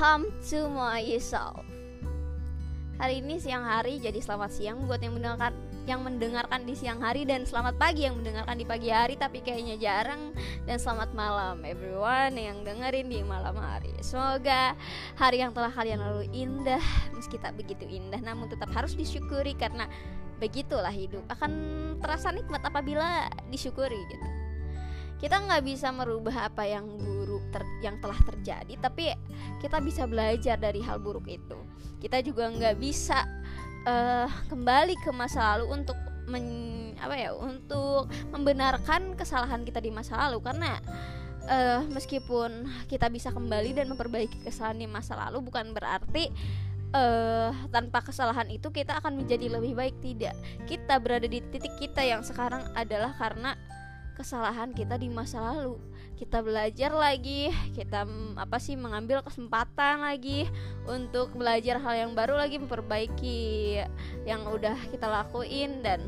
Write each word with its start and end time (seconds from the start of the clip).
Come 0.00 0.32
to 0.48 0.64
myself 0.72 1.60
Hari 2.96 3.20
ini 3.20 3.36
siang 3.36 3.68
hari 3.68 4.00
jadi 4.00 4.16
selamat 4.16 4.48
siang 4.48 4.88
buat 4.88 4.96
yang 4.96 5.12
mendengarkan 5.12 5.52
yang 5.84 6.00
mendengarkan 6.00 6.64
di 6.64 6.72
siang 6.72 7.04
hari 7.04 7.28
dan 7.28 7.44
selamat 7.44 7.76
pagi 7.76 8.08
yang 8.08 8.16
mendengarkan 8.16 8.56
di 8.56 8.64
pagi 8.64 8.88
hari 8.88 9.20
tapi 9.20 9.44
kayaknya 9.44 9.76
jarang 9.76 10.32
dan 10.64 10.80
selamat 10.80 11.12
malam 11.12 11.60
everyone 11.68 12.32
yang 12.32 12.64
dengerin 12.64 13.12
di 13.12 13.20
malam 13.20 13.52
hari. 13.60 13.92
Semoga 14.00 14.72
hari 15.20 15.44
yang 15.44 15.52
telah 15.52 15.68
kalian 15.68 16.00
lalui 16.00 16.32
indah 16.32 16.80
meski 17.12 17.36
tak 17.36 17.60
begitu 17.60 17.84
indah 17.84 18.24
namun 18.24 18.48
tetap 18.48 18.72
harus 18.72 18.96
disyukuri 18.96 19.52
karena 19.52 19.84
begitulah 20.40 20.96
hidup 20.96 21.28
akan 21.28 21.52
terasa 22.00 22.32
nikmat 22.32 22.64
apabila 22.64 23.28
disyukuri 23.52 24.00
gitu. 24.08 24.28
Kita 25.20 25.44
nggak 25.44 25.60
bisa 25.60 25.92
merubah 25.92 26.48
apa 26.48 26.64
yang 26.64 26.88
buruk 26.96 27.19
ter 27.50 27.62
yang 27.84 27.98
telah 27.98 28.16
terjadi 28.22 28.74
tapi 28.80 29.12
kita 29.60 29.78
bisa 29.82 30.08
belajar 30.08 30.56
dari 30.56 30.80
hal 30.80 31.02
buruk 31.02 31.28
itu. 31.28 31.58
Kita 32.00 32.24
juga 32.24 32.48
nggak 32.48 32.76
bisa 32.80 33.26
uh, 33.84 34.28
kembali 34.48 34.96
ke 35.04 35.10
masa 35.12 35.54
lalu 35.56 35.82
untuk 35.82 35.98
men, 36.30 36.44
apa 36.96 37.14
ya 37.16 37.30
untuk 37.36 38.08
membenarkan 38.32 39.14
kesalahan 39.14 39.62
kita 39.66 39.84
di 39.84 39.92
masa 39.92 40.16
lalu. 40.16 40.40
Karena 40.40 40.80
uh, 41.50 41.84
meskipun 41.92 42.64
kita 42.88 43.12
bisa 43.12 43.28
kembali 43.34 43.76
dan 43.76 43.92
memperbaiki 43.92 44.44
kesalahan 44.44 44.80
di 44.80 44.88
masa 44.88 45.16
lalu 45.18 45.44
bukan 45.44 45.76
berarti 45.76 46.32
uh, 46.96 47.52
tanpa 47.68 48.00
kesalahan 48.00 48.48
itu 48.48 48.72
kita 48.72 48.96
akan 49.02 49.20
menjadi 49.20 49.60
lebih 49.60 49.76
baik. 49.76 49.96
Tidak. 50.00 50.64
Kita 50.64 50.96
berada 51.02 51.28
di 51.28 51.44
titik 51.52 51.76
kita 51.76 52.00
yang 52.00 52.24
sekarang 52.24 52.64
adalah 52.72 53.12
karena 53.20 53.56
kesalahan 54.16 54.76
kita 54.76 55.00
di 55.00 55.08
masa 55.08 55.40
lalu 55.40 55.80
kita 56.20 56.44
belajar 56.44 56.92
lagi 56.92 57.48
kita 57.72 58.04
apa 58.36 58.60
sih 58.60 58.76
mengambil 58.76 59.24
kesempatan 59.24 60.04
lagi 60.04 60.44
untuk 60.84 61.32
belajar 61.32 61.80
hal 61.80 61.96
yang 61.96 62.12
baru 62.12 62.36
lagi 62.36 62.60
memperbaiki 62.60 63.80
yang 64.28 64.44
udah 64.44 64.76
kita 64.92 65.08
lakuin 65.08 65.80
dan 65.80 66.04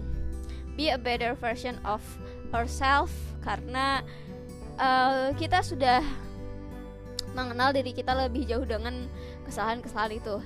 be 0.77 0.93
a 0.93 1.01
better 1.01 1.33
version 1.33 1.81
of 1.89 2.05
ourselves 2.53 3.17
karena 3.41 4.05
uh, 4.77 5.33
kita 5.41 5.65
sudah 5.65 6.05
mengenal 7.33 7.73
diri 7.73 7.97
kita 7.97 8.13
lebih 8.13 8.45
jauh 8.45 8.69
dengan 8.69 9.09
kesalahan-kesalahan 9.49 10.21
itu. 10.21 10.37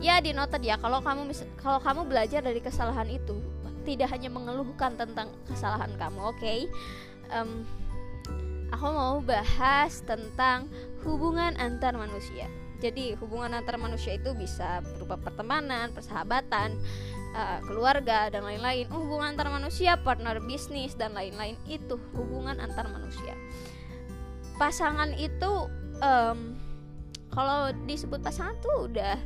Ya 0.00 0.16
di 0.24 0.32
nota 0.32 0.56
ya 0.56 0.80
kalau 0.80 1.04
kamu 1.04 1.28
kalau 1.60 1.76
kamu 1.84 2.08
belajar 2.08 2.40
dari 2.40 2.64
kesalahan 2.64 3.12
itu 3.12 3.36
tidak 3.84 4.08
hanya 4.12 4.32
mengeluhkan 4.32 4.96
tentang 4.96 5.28
kesalahan 5.44 5.92
kamu, 6.00 6.32
oke? 6.32 6.40
Okay? 6.40 6.64
Um, 7.28 7.68
aku 8.70 8.86
mau 8.90 9.18
bahas 9.22 10.02
tentang 10.06 10.70
hubungan 11.02 11.54
antar 11.58 11.94
manusia. 11.94 12.46
Jadi 12.80 13.12
hubungan 13.20 13.52
antar 13.52 13.76
manusia 13.76 14.16
itu 14.16 14.32
bisa 14.32 14.80
berupa 14.96 15.20
pertemanan, 15.20 15.92
persahabatan, 15.92 16.80
uh, 17.36 17.60
keluarga 17.68 18.32
dan 18.32 18.40
lain-lain. 18.40 18.88
Hubungan 18.88 19.36
antar 19.36 19.52
manusia, 19.52 20.00
partner 20.00 20.40
bisnis 20.40 20.96
dan 20.96 21.12
lain-lain 21.12 21.60
itu 21.68 22.00
hubungan 22.16 22.56
antar 22.56 22.88
manusia. 22.88 23.36
Pasangan 24.56 25.12
itu 25.12 25.68
um, 26.00 26.56
kalau 27.30 27.70
disebut 27.84 28.24
pasangan 28.24 28.56
tuh 28.64 28.88
udah 28.88 29.16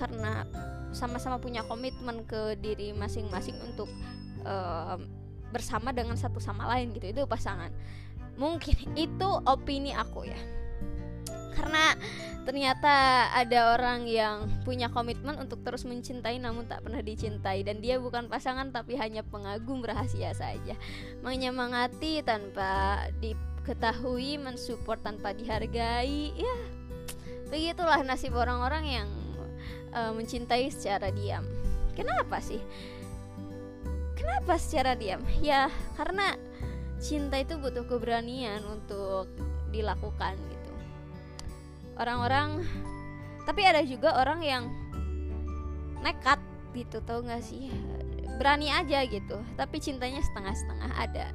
karena 0.00 0.48
sama-sama 0.90 1.36
punya 1.36 1.60
komitmen 1.68 2.24
ke 2.24 2.56
diri 2.56 2.96
masing-masing 2.96 3.56
untuk 3.60 3.90
um, 4.48 5.04
bersama 5.48 5.92
dengan 5.92 6.16
satu 6.16 6.40
sama 6.40 6.68
lain 6.68 6.92
gitu 6.92 7.08
itu 7.08 7.22
pasangan 7.24 7.72
mungkin 8.38 8.78
itu 8.94 9.28
opini 9.44 9.92
aku 9.92 10.24
ya. 10.24 10.38
Karena 11.58 11.98
ternyata 12.46 13.28
ada 13.34 13.74
orang 13.76 14.06
yang 14.06 14.46
punya 14.62 14.88
komitmen 14.88 15.36
untuk 15.36 15.60
terus 15.66 15.82
mencintai 15.82 16.38
namun 16.38 16.70
tak 16.70 16.86
pernah 16.86 17.02
dicintai. 17.02 17.66
Dan 17.66 17.82
dia 17.82 17.98
bukan 17.98 18.30
pasangan 18.30 18.70
tapi 18.70 18.94
hanya 18.94 19.26
pengagum 19.26 19.82
rahasia 19.82 20.30
saja. 20.32 20.78
Menyemangati 21.20 22.22
tanpa 22.22 23.04
diketahui 23.18 24.38
mensupport 24.38 25.02
tanpa 25.02 25.34
dihargai 25.34 26.32
ya 26.38 26.56
begitulah 27.48 28.04
nasib 28.04 28.36
orang-orang 28.36 28.84
yang 29.02 29.08
uh, 29.96 30.12
mencintai 30.12 30.68
secara 30.68 31.08
diam. 31.12 31.44
Kenapa 31.96 32.38
sih? 32.38 32.60
Kenapa 34.14 34.60
secara 34.60 34.94
diam? 34.94 35.24
Ya 35.40 35.72
karena 35.96 36.36
cinta 36.98 37.38
itu 37.38 37.54
butuh 37.58 37.86
keberanian 37.86 38.62
untuk 38.66 39.30
dilakukan 39.70 40.34
gitu. 40.34 40.72
Orang-orang 41.98 42.66
tapi 43.46 43.64
ada 43.64 43.80
juga 43.86 44.18
orang 44.18 44.40
yang 44.44 44.64
nekat 46.02 46.38
gitu 46.74 46.98
tau 47.06 47.22
gak 47.22 47.42
sih? 47.42 47.70
Berani 48.38 48.70
aja 48.70 49.02
gitu 49.06 49.42
tapi 49.54 49.78
cintanya 49.78 50.22
setengah-setengah 50.22 50.90
ada. 50.94 51.26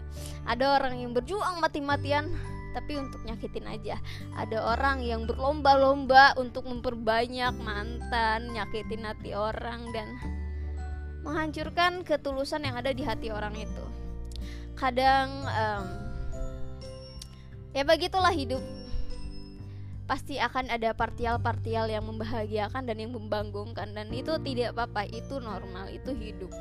Ada 0.47 0.66
orang 0.79 1.00
yang 1.00 1.12
berjuang 1.16 1.59
mati-matian 1.63 2.31
tapi 2.75 3.00
untuk 3.00 3.24
nyakitin 3.24 3.68
aja. 3.69 3.95
Ada 4.35 4.75
orang 4.75 5.03
yang 5.03 5.24
berlomba-lomba 5.30 6.35
untuk 6.40 6.68
memperbanyak 6.68 7.56
mantan 7.59 8.51
nyakitin 8.51 9.07
hati 9.07 9.31
orang 9.31 9.88
dan 9.95 10.12
menghancurkan 11.24 12.03
ketulusan 12.03 12.68
yang 12.68 12.75
ada 12.75 12.91
di 12.91 13.03
hati 13.07 13.31
orang 13.31 13.56
itu 13.56 13.93
kadang 14.84 15.32
um, 15.48 15.86
ya 17.72 17.88
begitulah 17.88 18.36
hidup. 18.36 18.60
Pasti 20.04 20.36
akan 20.36 20.68
ada 20.68 20.92
partial-partial 20.92 21.88
yang 21.88 22.04
membahagiakan 22.04 22.84
dan 22.84 23.00
yang 23.00 23.16
membanggungkan 23.16 23.96
dan 23.96 24.12
itu 24.12 24.36
tidak 24.44 24.76
apa-apa 24.76 25.08
itu 25.08 25.40
normal 25.40 25.88
itu 25.88 26.12
hidup. 26.12 26.52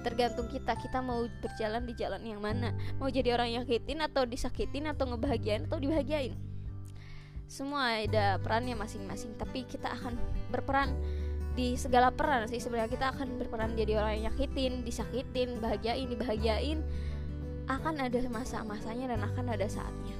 Tergantung 0.00 0.48
kita 0.48 0.72
kita 0.80 1.04
mau 1.04 1.28
berjalan 1.44 1.84
di 1.84 1.92
jalan 1.92 2.24
yang 2.24 2.40
mana. 2.40 2.72
Mau 2.96 3.12
jadi 3.12 3.36
orang 3.36 3.52
yang 3.52 3.68
nyakitin 3.68 4.00
atau 4.00 4.24
disakitin 4.24 4.88
atau 4.88 5.04
ngebahagiain 5.04 5.68
atau 5.68 5.76
dibahagiain. 5.76 6.32
Semua 7.44 8.00
ada 8.00 8.40
perannya 8.40 8.72
masing-masing 8.80 9.36
tapi 9.36 9.68
kita 9.68 9.92
akan 9.92 10.16
berperan 10.48 10.96
di 11.52 11.76
segala 11.76 12.08
peran 12.08 12.48
sih. 12.48 12.64
Sebenarnya 12.64 12.88
kita 12.88 13.12
akan 13.12 13.36
berperan 13.36 13.76
jadi 13.76 14.00
orang 14.00 14.16
yang 14.16 14.32
nyakitin 14.32 14.80
disakitin 14.80 15.60
bahagiain 15.60 16.08
dibahagiain 16.08 16.80
akan 17.68 17.94
ada 18.00 18.18
masa-masanya 18.32 19.14
dan 19.14 19.20
akan 19.28 19.46
ada 19.52 19.66
saatnya. 19.68 20.16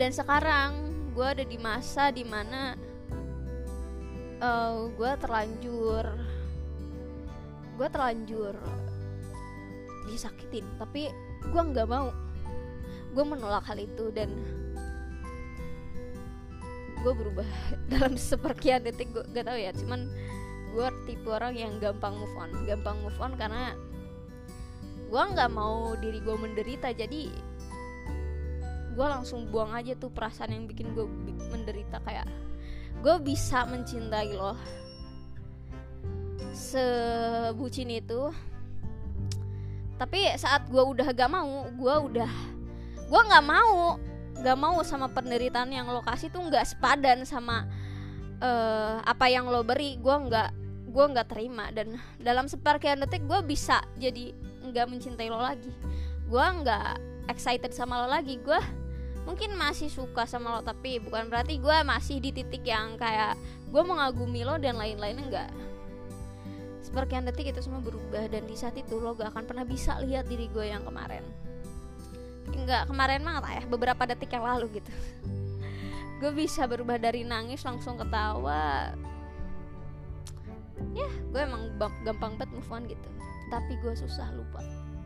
Dan 0.00 0.10
sekarang 0.10 0.70
gue 1.12 1.26
ada 1.26 1.44
di 1.44 1.58
masa 1.60 2.08
di 2.08 2.24
mana 2.24 2.78
uh, 4.38 4.46
eh, 4.46 4.76
gue 4.94 5.10
terlanjur 5.20 6.04
gue 7.78 7.88
terlanjur 7.92 8.54
disakitin. 10.10 10.66
Tapi 10.80 11.12
gue 11.44 11.62
nggak 11.62 11.88
mau. 11.88 12.10
Gue 13.14 13.24
menolak 13.24 13.68
hal 13.70 13.78
itu 13.78 14.10
dan 14.10 14.32
gue 16.98 17.12
berubah 17.14 17.46
dalam 17.92 18.18
seperkian 18.18 18.82
detik 18.82 19.14
gue 19.14 19.22
gak 19.30 19.46
tau 19.46 19.58
ya. 19.58 19.70
Cuman 19.70 20.10
gue 20.74 20.88
tipe 21.06 21.28
orang 21.30 21.54
yang 21.54 21.78
gampang 21.78 22.18
move 22.18 22.34
on. 22.34 22.50
Gampang 22.66 22.96
move 23.04 23.18
on 23.22 23.32
karena 23.38 23.78
gue 25.08 25.22
nggak 25.34 25.50
mau 25.52 25.96
diri 25.96 26.20
gue 26.20 26.36
menderita 26.36 26.92
jadi 26.92 27.32
gue 28.92 29.06
langsung 29.06 29.48
buang 29.48 29.72
aja 29.72 29.96
tuh 29.96 30.12
perasaan 30.12 30.52
yang 30.52 30.64
bikin 30.68 30.92
gue 30.92 31.06
menderita 31.48 32.02
kayak 32.04 32.28
gue 32.98 33.16
bisa 33.22 33.62
mencintai 33.64 34.34
lo 34.34 34.58
sebucin 36.58 37.94
itu. 37.94 38.34
Tapi 39.98 40.30
saat 40.38 40.66
gue 40.70 40.82
udah 40.82 41.10
gak 41.10 41.30
mau 41.30 41.66
gue 41.70 41.94
udah 42.10 42.30
gue 43.08 43.20
nggak 43.24 43.46
mau 43.46 43.98
gak 44.38 44.58
mau 44.58 44.78
sama 44.86 45.10
penderitaan 45.10 45.74
yang 45.74 45.90
lo 45.90 46.04
kasih 46.06 46.30
tuh 46.30 46.44
nggak 46.46 46.62
sepadan 46.62 47.26
sama 47.26 47.66
uh, 48.42 49.02
apa 49.02 49.26
yang 49.30 49.50
lo 49.50 49.62
beri. 49.66 49.98
Gue 49.98 50.14
nggak 50.14 50.50
gue 50.90 51.04
nggak 51.14 51.28
terima. 51.30 51.70
Dan 51.74 51.98
dalam 52.18 52.46
seperkian 52.46 53.02
detik 53.02 53.26
gue 53.26 53.40
bisa 53.42 53.82
jadi 53.98 54.34
nggak 54.70 54.86
mencintai 54.88 55.28
lo 55.32 55.40
lagi. 55.40 55.72
Gue 56.28 56.44
nggak 56.44 57.00
excited 57.28 57.72
sama 57.72 58.04
lo 58.04 58.08
lagi. 58.08 58.40
Gue 58.40 58.58
mungkin 59.28 59.52
masih 59.60 59.92
suka 59.92 60.24
sama 60.24 60.56
lo 60.56 60.60
tapi 60.64 60.96
bukan 61.04 61.28
berarti 61.28 61.60
gue 61.60 61.76
masih 61.84 62.16
di 62.16 62.32
titik 62.32 62.64
yang 62.64 62.96
kayak 62.96 63.36
gue 63.68 63.82
mengagumi 63.84 64.40
lo 64.40 64.56
dan 64.56 64.80
lain-lain 64.80 65.20
enggak 65.20 65.52
seperkian 66.80 67.28
detik 67.28 67.52
itu 67.52 67.60
semua 67.60 67.84
berubah 67.84 68.24
dan 68.32 68.48
di 68.48 68.56
saat 68.56 68.72
itu 68.80 68.96
lo 68.96 69.12
gak 69.12 69.36
akan 69.36 69.44
pernah 69.44 69.68
bisa 69.68 70.00
lihat 70.00 70.24
diri 70.24 70.48
gue 70.48 70.72
yang 70.72 70.88
kemarin. 70.88 71.20
Enggak 72.48 72.88
kemarin 72.88 73.20
banget 73.20 73.44
ya 73.60 73.62
beberapa 73.68 74.02
detik 74.08 74.32
yang 74.32 74.48
lalu 74.48 74.80
gitu. 74.80 74.88
Gue 76.18 76.32
bisa 76.32 76.64
berubah 76.64 76.96
dari 76.96 77.22
nangis 77.22 77.60
langsung 77.62 78.00
ketawa. 78.00 78.96
Ya 80.96 81.08
gue 81.28 81.40
emang 81.44 81.76
gampang 82.02 82.40
banget 82.40 82.50
move 82.56 82.72
on 82.72 82.88
gitu 82.88 83.08
tapi 83.48 83.76
gue 83.80 83.94
susah 83.96 84.30
lupa. 84.36 84.62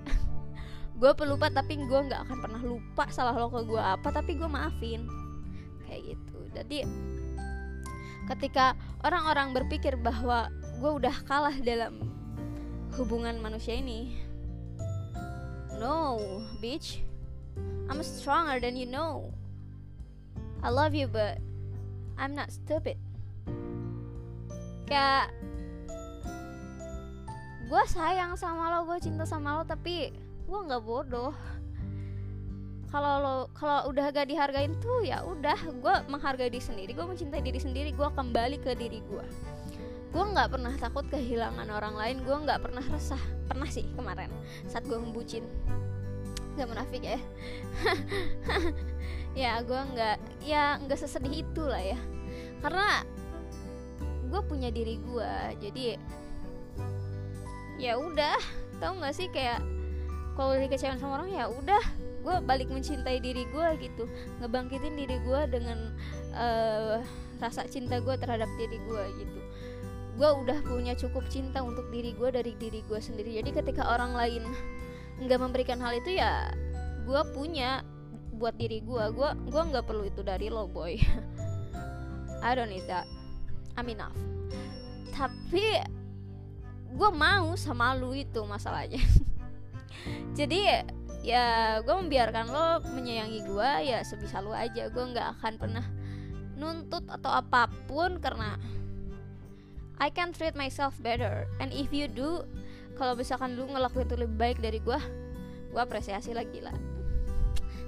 Gue 1.00 1.11
pelupa 1.19 1.50
tapi 1.50 1.81
gue 1.83 2.00
nggak 2.06 2.29
akan 2.29 2.39
pernah 2.39 2.62
lupa 2.62 3.11
salah 3.11 3.35
lo 3.35 3.50
ke 3.50 3.67
gue 3.67 3.83
apa 3.83 4.09
tapi 4.15 4.39
gue 4.39 4.47
maafin. 4.47 5.03
Kayak 5.87 6.15
gitu. 6.15 6.39
Jadi 6.55 6.79
ketika 8.31 8.79
orang-orang 9.03 9.50
berpikir 9.50 9.99
bahwa 9.99 10.47
gue 10.79 10.91
udah 11.03 11.17
kalah 11.27 11.55
dalam 11.59 12.06
hubungan 12.94 13.41
manusia 13.43 13.75
ini 13.75 14.15
no 15.83 16.23
bitch. 16.62 17.03
I'm 17.91 17.99
stronger 18.06 18.62
than 18.62 18.79
you 18.79 18.87
know 18.87 19.35
I 20.62 20.71
love 20.71 20.95
you 20.95 21.11
but 21.11 21.43
I'm 22.15 22.38
not 22.38 22.55
stupid. 22.55 22.95
Kayak 24.87 25.35
gue 27.73 27.85
sayang 27.89 28.37
sama 28.37 28.69
lo 28.69 28.85
gue 28.85 29.01
cinta 29.01 29.25
sama 29.25 29.57
lo 29.57 29.65
tapi 29.65 30.13
gue 30.45 30.59
nggak 30.69 30.85
bodoh. 30.85 31.33
Kalau 32.93 33.15
lo 33.25 33.37
kalau 33.57 33.89
udah 33.89 34.13
gak 34.13 34.29
dihargain 34.29 34.77
tuh 34.77 35.01
ya 35.01 35.25
udah. 35.25 35.57
Gue 35.81 35.95
menghargai 36.13 36.53
diri 36.53 36.61
sendiri 36.61 36.93
gue 36.93 37.07
mencintai 37.09 37.41
diri 37.41 37.57
sendiri 37.57 37.97
gue 37.97 38.09
kembali 38.13 38.61
ke 38.61 38.77
diri 38.77 39.01
gue 39.01 39.25
gue 40.13 40.25
nggak 40.29 40.53
pernah 40.53 40.77
takut 40.77 41.09
kehilangan 41.09 41.65
orang 41.73 41.97
lain 41.97 42.21
gue 42.21 42.37
nggak 42.45 42.61
pernah 42.61 42.85
resah. 42.93 43.21
Pernah 43.49 43.69
sih 43.73 43.89
kemarin 43.97 44.29
saat 44.69 44.85
gue 44.85 45.01
membucin 45.01 45.49
gak 46.61 46.69
munafik 46.69 47.01
ya. 47.01 47.17
Ya 49.33 49.65
gue 49.65 49.81
nggak 49.97 50.45
ya 50.45 50.77
nggak 50.77 51.01
sesedih 51.01 51.41
itu 51.41 51.65
lah 51.65 51.81
ya. 51.81 51.97
Karena 52.61 53.01
gue 54.29 54.41
punya 54.45 54.69
diri 54.69 55.01
gue 55.01 55.33
jadi 55.57 55.97
ya 57.77 57.97
udah. 57.97 58.39
Tau 58.81 58.99
nggak 58.99 59.15
sih 59.15 59.29
kayak 59.31 59.63
kalau 60.35 60.57
dikecewain 60.57 60.99
sama 60.99 61.23
orang 61.23 61.31
ya 61.33 61.47
udah. 61.49 61.85
Gue 62.23 62.39
balik 62.47 62.71
mencintai 62.71 63.19
diri 63.19 63.45
gue 63.51 63.69
gitu. 63.83 64.05
Ngebangkitin 64.39 64.95
diri 64.95 65.19
gue 65.23 65.41
dengan 65.51 65.91
uh, 66.35 67.03
rasa 67.43 67.67
cinta 67.67 67.99
gue 67.99 68.15
terhadap 68.15 68.49
diri 68.59 68.79
gue 68.87 69.05
gitu. 69.19 69.41
Gue 70.15 70.31
udah 70.45 70.59
punya 70.63 70.95
cukup 70.95 71.27
cinta 71.27 71.65
untuk 71.65 71.89
diri 71.91 72.15
gue 72.15 72.29
dari 72.31 72.55
diri 72.55 72.81
gue 72.87 73.01
sendiri. 73.03 73.43
Jadi 73.43 73.51
ketika 73.51 73.91
orang 73.91 74.15
lain 74.15 74.47
nggak 75.23 75.39
memberikan 75.39 75.79
hal 75.79 75.95
itu 75.95 76.19
ya 76.19 76.51
gue 77.03 77.23
punya 77.35 77.83
buat 78.39 78.59
diri 78.59 78.83
gue 78.83 79.05
gue 79.15 79.31
gue 79.55 79.63
nggak 79.71 79.87
perlu 79.87 80.07
itu 80.07 80.23
dari 80.23 80.47
lo 80.47 80.71
boy. 80.71 80.99
I 82.47 82.55
don't 82.55 82.71
need 82.71 82.87
that. 82.87 83.07
I'm 83.75 83.89
enough. 83.91 84.15
Tapi 85.15 85.83
gue 86.93 87.11
mau 87.12 87.56
sama 87.56 87.97
lu 87.97 88.12
itu 88.12 88.44
masalahnya. 88.44 89.00
Jadi 90.39 90.61
ya 91.23 91.79
gue 91.81 91.94
membiarkan 91.94 92.47
lo 92.50 92.67
menyayangi 92.93 93.41
gue 93.49 93.71
ya 93.89 94.05
sebisa 94.05 94.44
lo 94.44 94.53
aja. 94.53 94.93
Gue 94.93 95.05
nggak 95.12 95.41
akan 95.41 95.53
pernah 95.56 95.87
nuntut 96.56 97.03
atau 97.09 97.33
apa 97.33 97.67
pun 97.89 98.21
karena 98.21 98.61
I 99.97 100.12
can 100.12 100.37
treat 100.37 100.55
myself 100.55 100.99
better. 101.00 101.49
And 101.59 101.73
if 101.73 101.91
you 101.91 102.06
do 102.06 102.44
kalau 103.00 103.17
misalkan 103.17 103.56
lu 103.56 103.67
ngelakuin 103.67 104.06
itu 104.06 104.17
lebih 104.21 104.37
baik 104.37 104.59
dari 104.61 104.79
gue 104.79 105.00
gue 105.73 105.81
apresiasi 105.81 106.37
lagi 106.37 106.61
lah. 106.61 106.77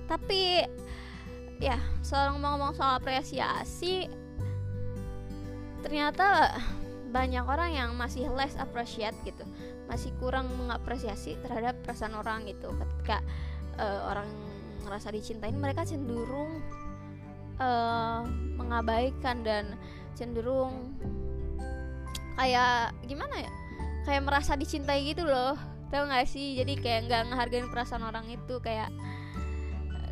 Tapi 0.09 0.65
ya 1.63 1.79
seorang 2.01 2.41
ngomong-ngomong 2.41 2.75
soal 2.77 2.99
apresiasi 2.99 4.09
ternyata 5.85 6.57
banyak 7.15 7.47
orang 7.47 7.71
yang 7.71 7.91
masih 7.95 8.27
less 8.35 8.59
appreciate 8.59 9.15
gitu. 9.23 9.47
Masih 9.87 10.11
kurang 10.19 10.51
mengapresiasi 10.59 11.39
terhadap 11.47 11.79
perasaan 11.87 12.19
orang 12.19 12.43
gitu. 12.51 12.75
Ketika 12.75 13.23
uh, 13.79 14.11
orang 14.11 14.27
ngerasa 14.83 15.15
dicintain 15.15 15.55
mereka 15.55 15.87
cenderung 15.87 16.59
uh, 17.63 18.27
mengabaikan 18.59 19.47
dan 19.47 19.79
cenderung 20.19 20.91
kayak 22.35 22.91
gimana 23.07 23.47
ya? 23.47 23.53
Kayak 24.11 24.27
merasa 24.27 24.59
dicintai 24.59 25.07
gitu 25.07 25.23
loh. 25.23 25.55
Tau 25.95 26.11
gak 26.11 26.27
sih? 26.27 26.59
Jadi 26.59 26.83
kayak 26.83 27.07
nggak 27.07 27.23
ngehargain 27.31 27.71
perasaan 27.71 28.03
orang 28.03 28.27
itu. 28.27 28.59
Kayak 28.59 28.91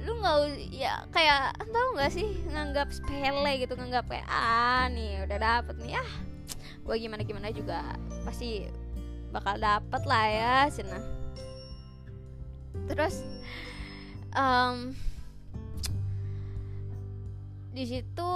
lu 0.07 0.23
nggak 0.23 0.39
ya 0.71 1.03
kayak 1.11 1.59
tau 1.67 1.99
gak 1.99 2.15
sih? 2.15 2.31
Nganggap 2.47 2.95
sepele 2.95 3.59
gitu 3.59 3.75
nganggap 3.75 4.07
kayak 4.07 4.27
ah 4.31 4.87
nih 4.87 5.27
udah 5.27 5.39
dapet 5.43 5.77
nih 5.83 5.99
ah 5.99 6.32
gue 6.83 6.97
gimana 6.99 7.23
gimana 7.23 7.49
juga 7.55 7.83
pasti 8.27 8.67
bakal 9.31 9.57
dapet 9.59 10.03
lah 10.05 10.27
ya 10.29 10.57
cina 10.69 10.99
terus 12.91 13.23
um, 14.35 14.93
di 17.73 17.85
situ 17.89 18.31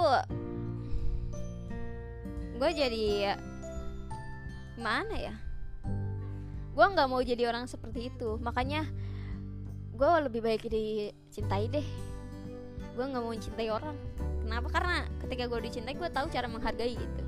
gue 2.57 2.69
jadi 2.73 3.37
mana 4.77 5.15
ya? 5.17 5.35
Gue 6.73 6.85
nggak 6.85 7.09
mau 7.09 7.21
jadi 7.21 7.49
orang 7.49 7.65
seperti 7.65 8.13
itu. 8.13 8.37
Makanya 8.41 8.85
gue 9.97 10.11
lebih 10.29 10.41
baik 10.45 10.69
dicintai 10.69 11.69
deh. 11.69 11.87
Gue 12.93 13.05
nggak 13.05 13.21
mau 13.21 13.33
mencintai 13.33 13.69
orang. 13.73 13.97
Kenapa? 14.45 14.67
Karena 14.73 15.05
ketika 15.21 15.43
gue 15.49 15.59
dicintai 15.69 15.97
gue 15.97 16.09
tahu 16.09 16.29
cara 16.29 16.47
menghargai 16.49 16.93
gitu 16.97 17.21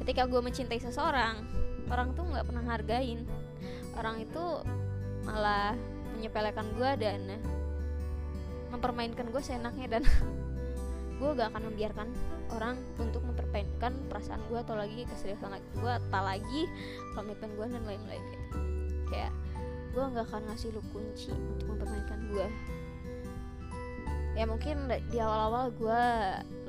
ketika 0.00 0.24
gue 0.24 0.40
mencintai 0.40 0.80
seseorang 0.80 1.44
orang 1.92 2.16
tuh 2.16 2.24
nggak 2.24 2.46
pernah 2.48 2.64
hargain 2.64 3.28
orang 4.00 4.24
itu 4.24 4.44
malah 5.28 5.76
menyepelekan 6.16 6.66
gue 6.78 6.90
dan 6.96 7.20
mempermainkan 8.72 9.28
gue 9.28 9.42
seenaknya 9.44 9.98
dan 9.98 10.02
gue 11.20 11.30
gak 11.38 11.54
akan 11.54 11.70
membiarkan 11.70 12.08
orang 12.50 12.80
untuk 12.98 13.22
mempermainkan 13.22 13.94
perasaan 14.10 14.42
gue 14.50 14.58
atau 14.58 14.74
lagi 14.74 15.06
keseriusan 15.06 15.60
gue 15.78 15.94
tak 16.10 16.24
lagi 16.24 16.62
komitmen 17.14 17.52
gue 17.54 17.66
dan 17.68 17.82
lain-lain. 17.86 18.24
Gitu 18.32 18.58
kayak 19.12 19.32
gue 19.92 20.04
gak 20.16 20.24
akan 20.32 20.42
ngasih 20.48 20.72
lu 20.72 20.82
kunci 20.88 21.30
untuk 21.36 21.76
mempermainkan 21.76 22.20
gue 22.32 22.46
ya 24.32 24.48
mungkin 24.48 24.88
di 24.88 25.18
awal-awal 25.20 25.68
gue 25.76 26.04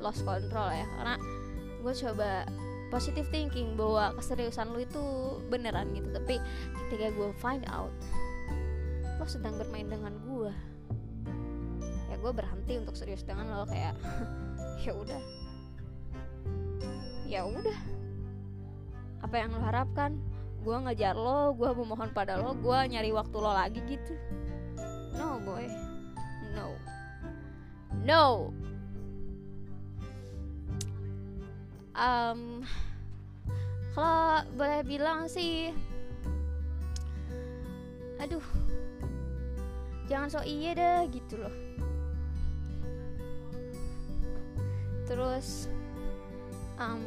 lost 0.04 0.20
control 0.28 0.68
ya 0.68 0.84
karena 1.00 1.16
gue 1.80 1.92
coba 1.96 2.44
positive 2.92 3.28
thinking 3.30 3.74
bahwa 3.74 4.14
keseriusan 4.18 4.72
lu 4.72 4.82
itu 4.82 5.02
beneran 5.48 5.92
gitu. 5.94 6.08
Tapi 6.12 6.40
ketika 6.86 7.12
gue 7.14 7.30
find 7.40 7.64
out 7.70 7.92
lo 9.14 9.26
sedang 9.30 9.54
bermain 9.54 9.86
dengan 9.86 10.10
gue 10.26 10.50
ya 12.10 12.18
gue 12.18 12.32
berhenti 12.34 12.74
untuk 12.76 12.98
serius 12.98 13.22
dengan 13.22 13.46
lo 13.52 13.66
kayak 13.66 13.94
ya 14.84 14.92
udah. 14.92 15.22
Ya 17.24 17.40
udah. 17.48 17.78
Apa 19.24 19.34
yang 19.40 19.56
lo 19.56 19.60
harapkan? 19.64 20.20
Gue 20.64 20.76
ngejar 20.80 21.16
lo 21.16 21.52
gue 21.56 21.70
memohon 21.72 22.10
pada 22.12 22.36
lo 22.36 22.56
gue 22.56 22.78
nyari 22.90 23.10
waktu 23.14 23.36
lo 23.38 23.52
lagi 23.52 23.80
gitu. 23.86 24.14
No 25.14 25.38
boy. 25.40 25.66
No. 26.54 26.74
No 28.04 28.52
um, 31.94 32.62
kalau 33.94 34.42
boleh 34.58 34.82
bilang 34.82 35.30
sih 35.30 35.70
aduh 38.18 38.42
jangan 40.10 40.28
so 40.28 40.40
iya 40.44 40.76
deh 40.76 41.00
gitu 41.10 41.40
loh. 41.40 41.54
Terus 45.04 45.68
um, 46.80 47.00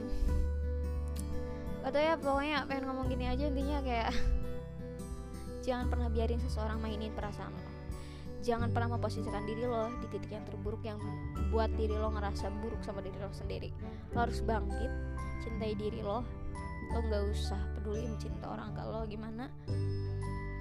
atau 1.85 1.99
ya 2.03 2.19
pokoknya 2.19 2.67
pengen 2.67 2.85
ngomong 2.89 3.07
gini 3.07 3.25
aja 3.31 3.47
intinya 3.47 3.79
kayak 3.85 4.11
jangan 5.65 5.87
pernah 5.87 6.09
biarin 6.11 6.41
seseorang 6.43 6.81
mainin 6.83 7.13
perasaan 7.15 7.53
jangan 8.47 8.71
pernah 8.71 8.95
memposisikan 8.95 9.43
diri 9.43 9.67
lo 9.67 9.91
di 9.99 10.07
titik 10.07 10.31
yang 10.31 10.47
terburuk 10.47 10.79
yang 10.79 10.95
buat 11.51 11.67
diri 11.75 11.91
lo 11.91 12.15
ngerasa 12.15 12.47
buruk 12.63 12.79
sama 12.79 13.03
diri 13.03 13.19
lo 13.19 13.27
sendiri. 13.35 13.75
Lo 14.15 14.23
harus 14.23 14.39
bangkit 14.39 14.91
cintai 15.43 15.75
diri 15.75 15.99
lo. 15.99 16.23
Lo 16.95 16.99
nggak 17.03 17.23
usah 17.35 17.59
peduli 17.75 18.07
mencinta 18.07 18.47
orang 18.47 18.71
kalau 18.71 19.03
gimana? 19.03 19.51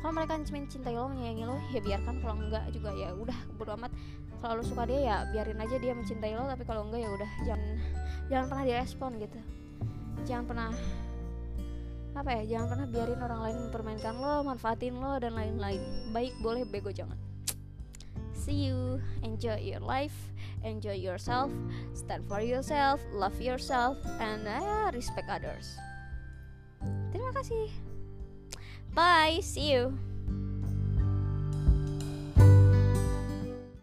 Kalau 0.02 0.12
mereka 0.18 0.34
mencintai 0.34 0.98
lo 0.98 1.06
menyayangi 1.06 1.44
lo 1.46 1.56
ya 1.70 1.78
biarkan. 1.78 2.18
Kalau 2.18 2.34
enggak 2.34 2.66
juga 2.74 2.90
ya 2.90 3.14
udah 3.14 3.38
bodo 3.54 3.78
amat. 3.78 3.94
Kalau 4.42 4.58
lo 4.58 4.62
suka 4.66 4.82
dia 4.90 5.00
ya 5.06 5.16
biarin 5.30 5.62
aja 5.62 5.78
dia 5.78 5.94
mencintai 5.94 6.34
lo. 6.34 6.42
Tapi 6.50 6.66
kalau 6.66 6.90
enggak 6.90 7.06
ya 7.06 7.10
udah 7.14 7.30
jangan 7.46 7.70
jangan 8.26 8.46
pernah 8.50 8.64
direspon 8.66 9.10
gitu. 9.22 9.38
Jangan 10.26 10.44
pernah 10.50 10.70
apa 12.16 12.32
ya 12.32 12.42
jangan 12.56 12.66
pernah 12.72 12.86
biarin 12.90 13.20
orang 13.20 13.40
lain 13.46 13.56
mempermainkan 13.68 14.14
lo 14.18 14.42
manfaatin 14.42 14.98
lo 14.98 15.22
dan 15.22 15.38
lain-lain. 15.38 16.10
Baik 16.10 16.34
boleh 16.42 16.66
bego 16.66 16.90
jangan 16.90 17.35
see 18.46 18.70
you. 18.70 19.02
Enjoy 19.26 19.58
your 19.58 19.82
life. 19.82 20.14
Enjoy 20.62 20.94
yourself. 20.94 21.50
Stand 21.98 22.22
for 22.30 22.40
yourself. 22.40 23.02
Love 23.10 23.42
yourself. 23.42 23.98
And 24.22 24.46
uh, 24.46 24.94
respect 24.94 25.26
others. 25.26 25.74
Terima 27.10 27.34
kasih. 27.34 27.66
Bye, 28.94 29.42
see 29.42 29.74
you. 29.74 29.98